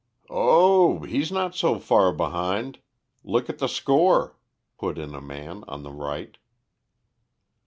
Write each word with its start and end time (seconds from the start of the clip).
"Oh, 0.31 1.03
he's 1.03 1.31
not 1.31 1.53
so 1.53 1.77
far 1.77 2.11
behind. 2.11 2.79
Look 3.23 3.51
at 3.51 3.59
the 3.59 3.67
score," 3.67 4.35
put 4.79 4.97
in 4.97 5.13
a 5.13 5.21
man 5.21 5.63
on 5.67 5.83
the 5.83 5.91
right. 5.93 6.39